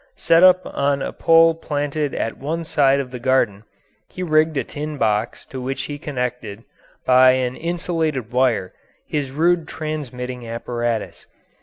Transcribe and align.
Set 0.17 0.41
up 0.43 0.61
on 0.65 0.99
a 1.03 1.13
pole 1.13 1.53
planted 1.53 2.15
at 2.15 2.35
one 2.35 2.63
side 2.63 2.99
of 2.99 3.11
the 3.11 3.19
garden, 3.19 3.65
he 4.09 4.23
rigged 4.23 4.57
a 4.57 4.63
tin 4.63 4.97
box 4.97 5.45
to 5.45 5.61
which 5.61 5.83
he 5.83 5.99
connected, 5.99 6.63
by 7.05 7.33
an 7.33 7.55
insulated 7.55 8.31
wire, 8.31 8.73
his 9.05 9.29
rude 9.29 9.67
transmitting 9.67 10.47
apparatus. 10.47 11.27